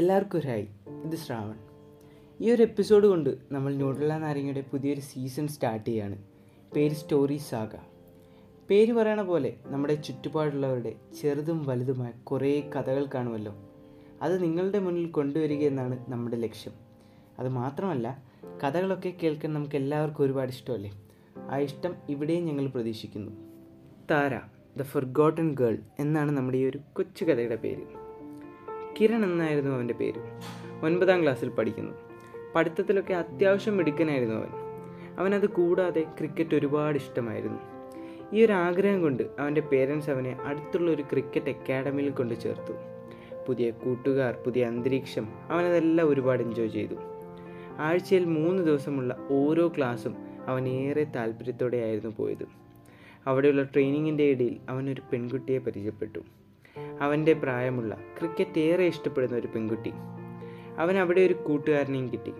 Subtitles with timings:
[0.00, 0.68] എല്ലാവർക്കും ഒരായി
[1.04, 1.54] ഇത് ശ്രാവൺ.
[2.40, 6.22] ഈ ഒരു എപ്പിസോഡ് കൊണ്ട് നമ്മൾ ന്യൂട്രല നാരങ്ങയുടെ പുതിയൊരു സീസൺ സ്റ്റാർട്ട് ചെയ്യാണ്.
[6.76, 7.68] പേര് സ്റ്റോറി സാഗ
[8.70, 13.54] പേര് പറയണ പോലെ നമ്മുടെ ചുറ്റുപാടുള്ളവരുടെ ചെറുതും വലുതുമായ കുറേ കഥകൾ കാണുമല്ലോ.
[14.22, 16.72] അത് നിങ്ങളുടെ മുന്നിൽ കൊണ്ടുവരിക എന്നാണ് നമ്മുടെ ലക്ഷ്യം.
[17.38, 18.22] അത് മാത്രമല്ല
[18.64, 21.02] കഥകളൊക്കെ കേൾക്കാൻ നമുക്ക് എല്ലാവർക്കും ഒരുപാട് ഇഷ്ടമല്ലേ?
[21.36, 23.32] ആ ഇഷ്ടം ഇവിടെയും ഞങ്ങൾ പ്രതീക്ഷിക്കുന്നു.
[24.10, 24.40] താര
[24.78, 27.99] ദ ഫർഗോട്ടൺ ഗേൾ എന്നാണ് നമ്മുടെ ഈ ഒരു കൊച്ചു കഥയുടെ പേര്.
[29.00, 30.20] കിരൺ എന്നായിരുന്നു അവന്റെ പേര്.
[30.82, 31.92] ഒൻപതാം ക്ലാസ്സിൽ പഠിക്കുന്നു.
[32.54, 34.48] പഠിത്തത്തിലൊക്കെ അത്യാവശ്യം മിടുക്കനായിരുന്നു അവൻ.
[35.18, 37.58] അവനത് കൂടാതെ ക്രിക്കറ്റ് ഒരുപാട് ഇഷ്ടമായിരുന്നു.
[38.32, 42.72] ഈ ഒരു ആഗ്രഹം കൊണ്ട് അവന്റെ പേരൻസ് അവനെ അടുത്തുള്ള ഒരു ക്രിക്കറ്റ് അക്കാഡമിയിൽ കൊണ്ട് ചേർത്തു.
[43.48, 46.94] പുതിയ കൂട്ടുകാർ പുതിയ അന്തരീക്ഷം അവനതെല്ലാം ഒരുപാട് എൻജോയ് ചെയ്തു.
[47.78, 52.46] ആഴ്ചയിൽ മൂന്ന് ദിവസമുള്ള ഓരോ ക്ലാസ്സും അവൻ ഏറെ താല്പര്യത്തോടെയായിരുന്നു പോയത്.
[53.26, 56.18] അവിടെയുള്ള ട്രെയിനിങ്ങിന്റെ ഇടയിൽ അവനൊരു പെൺകുട്ടിയെ പരിചയപ്പെട്ടു.
[57.00, 59.92] അവന്റെ പ്രായമുള്ള ക്രിക്കറ്റ് ഏറെ ഇഷ്ടപ്പെടുന്ന ഒരു പെൺകുട്ടി.
[60.78, 62.32] അവൻ അവിടെ ഒരു കൂട്ടുകാരനെയും കിട്ടി.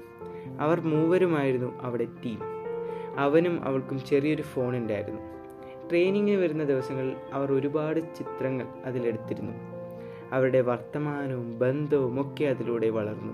[0.61, 2.39] അവർ മൂവരുമായിരുന്നു അവിടെ ടീം
[3.16, 5.20] അവനും അവൾക്കും ചെറിയൊരു ഫോൺ ഉണ്ടായിരുന്നു.
[5.88, 9.53] ട്രെയിനിങ്ങിന് വരുന്ന ദിവസങ്ങളിൽ അവർ ഒരുപാട് ചിത്രങ്ങൾ അതിലെടുത്തിരുന്നു.
[10.33, 13.33] അവരുടെ വർത്തമാനവും ബന്ധവും ഒക്കെ അതിലൂടെ വളർന്നു.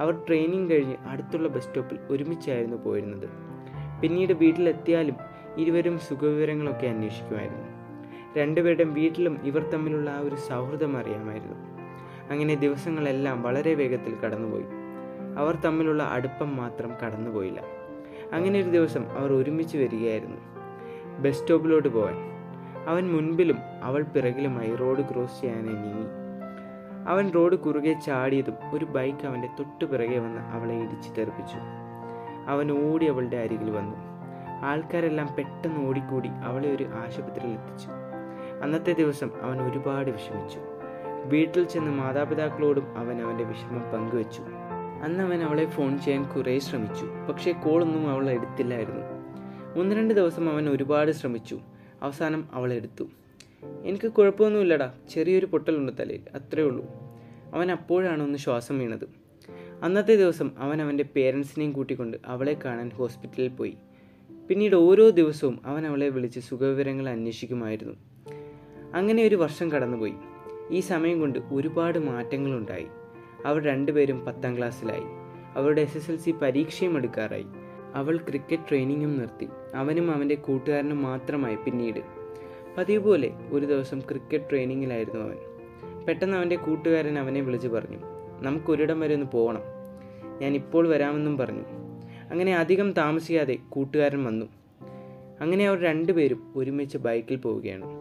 [0.00, 3.28] അവർ ട്രെയിനിങ് കഴിഞ്ഞ് അടുത്തുള്ള ബസ് സ്റ്റോപ്പിൽ ഒരുമിച്ചായിരുന്നു പോയിരുന്നത്.
[4.02, 5.14] പിന്നീട് വീട്ടിലെത്തിയാലും
[5.58, 7.75] ഇരുവരും സുഖവിവരങ്ങളൊക്കെ അന്വേഷിക്കുമായിരുന്നു.
[8.36, 11.54] രണ്ടുപേരുടെയും വീട്ടിലും ഇവർ തമ്മിലുള്ള ആ ഒരു സൗഹൃദം അറിയാമായിരുന്നു.
[12.30, 14.64] അങ്ങനെ ദിവസങ്ങളെല്ലാം വളരെ വേഗത്തിൽ കടന്നുപോയി.
[15.38, 17.62] അവർ തമ്മിലുള്ള അടുപ്പം മാത്രം കടന്നുപോയില്ല.
[18.32, 20.36] അങ്ങനെ ഒരു ദിവസം അവർ ഒരുമിച്ച് വരികയായിരുന്നു.
[21.18, 22.14] ബസ് സ്റ്റോപ്പിലോട്ട് പോകാൻ.
[22.86, 26.06] അവൻ മുൻപിലും അവൾ പിറകിലുമായി റോഡ് ക്രോസ് ചെയ്യാനായി നീങ്ങി.
[27.08, 31.56] അവൻ റോഡ് കുറുകെ ചാടിയതും ഒരു ബൈക്ക് അവന്റെ തൊട്ടു പിറകെ വന്ന് അവളെ ഇടിച്ചു തെറിപ്പിച്ചു.
[32.46, 33.96] അവൻ ഓടി അവളുടെ അരികിൽ വന്നു.
[34.64, 37.88] ആൾക്കാരെല്ലാം പെട്ടെന്ന് ഓടിക്കൂടി അവളെ ഒരു ആശുപത്രിയിൽ എത്തിച്ചു.
[38.62, 40.58] അന്നത്തെ ദിവസം അവൻ ഒരുപാട് വിഷമിച്ചു.
[41.24, 44.42] വീട്ടിൽ ചെന്ന് മാതാപിതാക്കളോടും അവൻ അവന്റെ വിഷമം പങ്കുവച്ചു.
[45.02, 47.06] അന്ന് അവൻ അവളെ ഫോൺ ചെയ്യാൻ കുറേ ശ്രമിച്ചു.
[47.28, 49.00] പക്ഷേ കോളൊന്നും അവൾ എടുത്തില്ലായിരുന്നു.
[49.80, 51.60] ഒന്ന് രണ്ട് ദിവസം അവൻ ഒരുപാട് ശ്രമിച്ചു.
[52.02, 53.04] അവസാനം അവൾ എടുത്തു.
[53.84, 54.92] എനിക്ക് കുഴപ്പമൊന്നുമില്ലടാ.
[55.10, 56.20] ചെറിയൊരു പൊട്ടലുണ്ട് തലയിൽ.
[56.34, 56.86] അത്രേ ഉള്ളൂ.
[57.54, 59.08] അവൻ അപ്പോഴാണ് ഒന്ന് ശ്വാസം വീണത്.
[59.82, 63.76] അന്നത്തെ ദിവസം അവൻ അവന്റെ പേരൻസിനെയും കൂട്ടിക്കൊണ്ട് അവളെ കാണാൻ ഹോസ്പിറ്റലിൽ പോയി.
[64.48, 67.94] പിന്നീട് ഓരോ ദിവസവും അവൻ അവളെ വിളിച്ച് സുഖവിവരങ്ങൾ അന്വേഷിക്കുമായിരുന്നു.
[68.96, 70.14] അങ്ങനെ ഒരു വർഷം കടന്നുപോയി.
[70.70, 72.86] ഈ സമയം കൊണ്ട് ഒരുപാട് മാറ്റങ്ങളുണ്ടായി.
[73.46, 75.02] അവർ രണ്ടുപേരും പത്താം ക്ലാസ്സിലായി.
[75.56, 77.46] അവരുടെ എസ് എസ് എൽ സി പരീക്ഷയും എടുക്കാറായി.
[77.94, 79.48] അവൾ ക്രിക്കറ്റ് ട്രെയിനിങ്ങും നിർത്തി.
[79.74, 82.00] അവനും അവന്റെ കൂട്ടുകാരനും മാത്രമായി പിന്നീട്.
[82.78, 85.36] പതിവ് പോലെ ഒരു ദിവസം ക്രിക്കറ്റ് ട്രെയിനിങ്ങിലായിരുന്നു അവൻ.
[86.04, 87.98] പെട്ടെന്ന് അവന്റെ കൂട്ടുകാരൻ അവനെ വിളിച്ചു പറഞ്ഞു
[88.40, 89.60] നമുക്കൊരിടം വരെ ഒന്ന് പോകണം
[90.40, 91.62] ഞാൻ ഇപ്പോൾ വരാമെന്നും പറഞ്ഞു.
[92.30, 94.46] അങ്ങനെ അധികം താമസിക്കാതെ കൂട്ടുകാരൻ വന്നു.
[95.40, 97.95] അങ്ങനെ അവർ രണ്ടുപേരും ഒരുമിച്ച് ബൈക്കിൽ പോവുകയാണ്.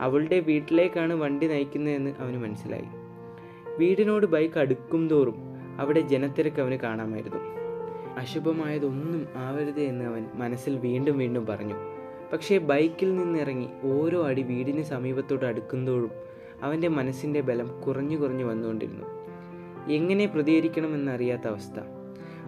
[0.00, 2.84] അവളുടെ വീട്ടിലേക്കാണ് വണ്ടി നയിക്കുന്നതെന്ന് അവന് മനസ്സിലായി.
[3.78, 5.34] വീടിനോട് ബൈക്ക് അടുക്കും തോറും
[5.78, 7.38] അവിടെ ജനത്തിരക്ക് അവന് കാണാമായിരുന്നു.
[8.18, 11.74] അശുഭമായതൊന്നും ആവരുത് എന്ന് അവൻ മനസ്സിൽ വീണ്ടും വീണ്ടും പറഞ്ഞു.
[12.32, 16.10] പക്ഷേ ബൈക്കിൽ നിന്നിറങ്ങി ഓരോ അടി വീടിന് സമീപത്തോട് അടുക്കുന്തോറും
[16.62, 19.06] അവന്റെ മനസ്സിന്റെ ബലം കുറഞ്ഞു കുറഞ്ഞു വന്നുകൊണ്ടിരുന്നു.
[19.92, 21.80] എങ്ങനെ പ്രതികരിക്കണമെന്നറിയാത്ത അവസ്ഥ.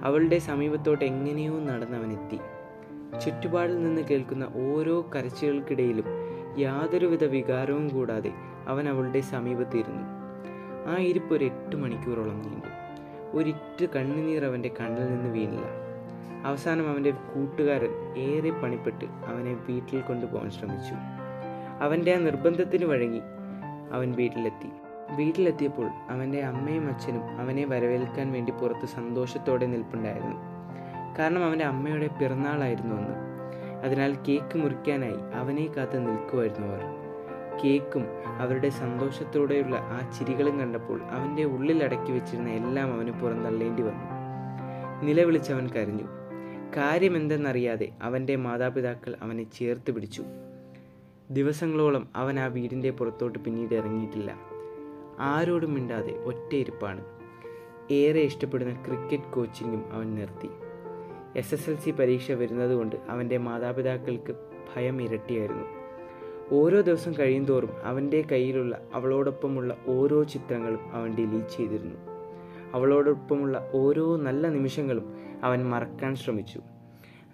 [0.03, 2.39] അവളുടെ സമീപത്തോട്ട് എങ്ങനെയോ നടന്നവനെത്തി
[3.25, 6.05] ചുറ്റുപാടിൽ നിന്ന് കേൾക്കുന്ന ഓരോ കരച്ചിലുകൾക്കിടയിലും
[6.59, 8.33] യാതൊരുവിധ വികാരവും കൂടാതെ
[8.69, 10.03] അവൻ അവളുടെ സമീപത്തിരുന്നു.
[10.91, 12.67] ആ ഇരിപ്പ് ഒരു എട്ട് മണിക്കൂറോളം നീണ്ടു.
[13.37, 15.85] ഒരിറ്റ് കണ്ണുനീർ അവന്റെ കണ്ണിൽ നിന്ന് വീണില്ല.
[16.47, 20.95] അവസാനം അവന്റെ കൂട്ടുകാരൻ ഏറെ പണിപ്പെട്ട് അവനെ വീട്ടിൽ കൊണ്ടുപോകാൻ ശ്രമിച്ചു.
[21.81, 23.21] അവന്റെ ആ നിർബന്ധത്തിന് വഴങ്ങി
[23.93, 24.69] അവൻ വീട്ടിലെത്തി.
[25.17, 30.37] വീട്ടിലെത്തിയപ്പോൾ അവന്റെ അമ്മയും അച്ഛനും അവനെ വരവേൽക്കാൻ വേണ്ടി പുറത്ത് സന്തോഷത്തോടെ നിൽപ്പുണ്ടായിരുന്നു.
[31.19, 33.24] കാരണം അവന്റെ അമ്മയുടെ പിറന്നാളായിരുന്നു അന്ന്.
[33.85, 36.81] അതിനാൽ കേക്ക് മുറിക്കാനായി അവനെ കാത്ത് നിൽക്കുമായിരുന്നു അവർ.
[37.65, 44.05] കേക്കും അവരുടെ സന്തോഷത്തോടെയുള്ള ആ ചിരികളും കണ്ടപ്പോൾ അവന്റെ ഉള്ളിൽ അടക്കി വെച്ചിരുന്ന എല്ലാം അവന് പുറന്തള്ളേണ്ടി വന്നു.
[45.07, 46.05] നിലവിളിച്ചവൻ കരഞ്ഞു.
[46.77, 50.25] കാര്യമെന്തെന്നറിയാതെ അവന്റെ മാതാപിതാക്കൾ അവനെ ചേർത്ത് പിടിച്ചു.
[51.31, 54.37] ദിവസങ്ങളോളം അവൻ ആ വീടിന്റെ പുറത്തോട്ട് പിന്നീട് ഇറങ്ങിയിട്ടില്ല.
[55.19, 57.05] ആരോടും മിണ്ടാതെ ഒറ്റയിരുപ്പാണ്
[57.91, 60.49] ഏറെ ഇഷ്ടപ്പെടുന്ന ക്രിക്കറ്റ് കോച്ചിങ്ങും അവൻ നിർത്തി.
[61.37, 64.35] എസ് എസ് എൽ സി പരീക്ഷ വരുന്നതുകൊണ്ട് അവന്റെ മാതാപിതാക്കൾക്ക്
[64.77, 65.65] ഭയം ഇരട്ടിയായിരുന്നു.
[66.53, 71.97] ഓരോ ദിവസം കഴിയുന്തോറും അവന്റെ കയ്യിലുള്ള അവളോടൊപ്പമുള്ള ഓരോ ചിത്രങ്ങളും അവൻ ഡിലീറ്റ് ചെയ്തിരുന്നു.
[72.75, 76.61] അവളോടൊപ്പമുള്ള ഓരോ നല്ല നിമിഷങ്ങളും അവൻ മറക്കാൻ ശ്രമിച്ചു.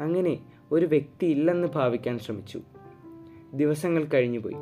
[0.00, 0.40] അങ്ങനെ
[0.72, 2.60] ഒരു വ്യക്തി ഇല്ലെന്ന് ഭാവിക്കാൻ ശ്രമിച്ചു.
[3.54, 4.56] ദിവസങ്ങൾ കഴിഞ്ഞുപോയി.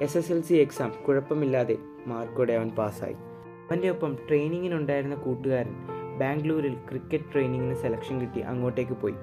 [0.00, 7.32] S S L C exam കുഴപ്പമില്ലാതെ മാർക്കോടെ അവൻ പാസ്സായി അവന്റെ ഒപ്പം ട്രെയിനിങ്ങിനുണ്ടായിരുന്ന കൂട്ടുകാരൻ ബാംഗ്ലൂരിൽ ക്രിക്കറ്റ്
[7.32, 9.14] ട്രെയിനിങ്ങിന് സെലക്ഷൻ കിട്ടി അങ്ങോട്ടേക്ക് പോയി.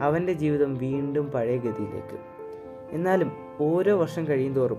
[0.00, 2.18] അവന്റെ ജീവിതം വീണ്ടും പഴയ ഗതിയിലേക്ക്.
[2.90, 4.78] എന്നാലും ഓരോ വർഷം കഴിയുന്തോറും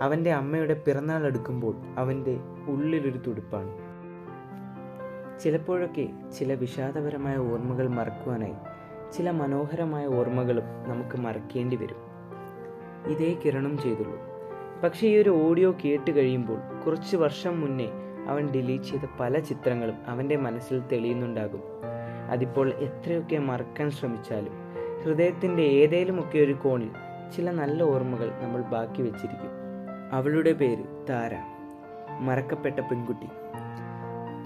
[0.00, 2.36] അവന്റെ അമ്മയുടെ പിറന്നാൾ എടുക്കുമ്പോൾ അവന്റെ
[2.68, 3.86] ഉള്ളിലൊരു തുടിപ്പാണ്.
[5.40, 6.08] ചിലപ്പോഴൊക്കെ
[6.38, 8.54] ചില വിഷാദപരമായ ഓർമ്മകൾ മറക്കുവാനായി
[9.12, 11.96] ചില മനോഹരമായ ഓർമ്മകളും നമുക്ക് മറക്കേണ്ടി വരും.
[13.12, 14.18] ഇതേ കിരണം ചെയ്തുള്ളൂ.
[14.84, 17.88] പക്ഷേ ഈ ഒരു ഓഡിയോ കേട്ട് കഴിയുമ്പോൾ കുറച്ച് വർഷം മുന്നേ
[18.28, 21.62] അവൻ ഡിലീറ്റ് ചെയ്ത പല ചിത്രങ്ങളും അവന്റെ മനസ്സിൽ തെളിയുന്നുണ്ടാകും.
[22.30, 24.52] അതിപ്പോൾ എത്രയൊക്കെ മറക്കാൻ ശ്രമിച്ചാലും
[25.04, 26.90] ഹൃദയത്തിന്റെ ഏതേലുമൊക്കെ ഒരു കോണിൽ
[27.36, 29.50] ചില നല്ല ഓർമ്മകൾ നമ്മൾ ബാക്കി വെച്ചിരിക്കും.
[30.12, 31.30] അവളുടെ പേര് താര.
[32.20, 33.28] മറക്കപ്പെട്ട പെൺകുട്ടി.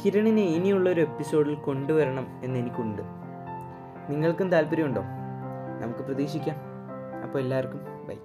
[0.05, 3.03] കിരണിനെ ഇനിയുള്ള ഒരു എപ്പിസോഡിൽ കൊണ്ടുവരണം എന്നെനിക്കുണ്ട്
[4.09, 5.03] നിങ്ങൾക്കും താല്പര്യമുണ്ടോ?
[5.83, 6.57] നമുക്ക് പ്രതീക്ഷിക്കാം.
[7.23, 8.17] അപ്പോൾ എല്ലാവർക്കും ബൈ